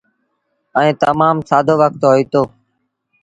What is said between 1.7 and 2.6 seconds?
وکت هوئيٚتو۔